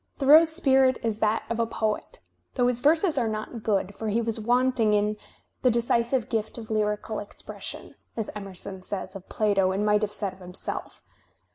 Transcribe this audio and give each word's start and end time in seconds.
Thoreau's 0.17 0.51
spirit 0.51 0.97
is 1.03 1.19
that 1.19 1.43
of 1.47 1.59
a 1.59 1.67
poet, 1.67 2.17
though 2.55 2.65
his 2.65 2.79
verses 2.79 3.19
are 3.19 3.27
not 3.27 3.61
good, 3.61 3.93
for 3.93 4.07
he 4.07 4.19
was 4.19 4.39
wanting 4.39 4.93
in 4.95 5.15
"the 5.61 5.69
decisive 5.69 6.27
gift 6.27 6.57
of 6.57 6.71
lyrical 6.71 7.19
expression," 7.19 7.93
as 8.17 8.31
Emerson 8.33 8.81
says 8.81 9.15
of 9.15 9.29
Plato 9.29 9.71
and 9.71 9.85
might 9.85 10.01
have 10.01 10.11
said 10.11 10.33
of 10.33 10.39
himself. 10.39 11.03